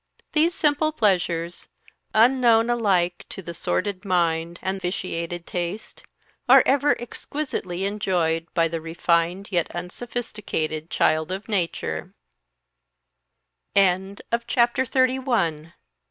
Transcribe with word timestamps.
These 0.31 0.55
simple 0.55 0.91
pleasures, 0.91 1.67
unknown 2.15 2.71
alike 2.71 3.23
to 3.29 3.43
the 3.43 3.53
sordid 3.53 4.03
mind 4.03 4.57
and 4.63 4.81
vitiated 4.81 5.45
taste, 5.45 6.01
are 6.49 6.63
ever 6.65 6.99
exquisitely 6.99 7.85
enjoyed 7.85 8.51
by 8.55 8.67
the 8.67 8.81
refined 8.81 9.51
yet 9.51 9.69
unsophisticated 9.75 10.89
child 10.89 11.31
of 11.31 11.47
nature. 11.47 12.15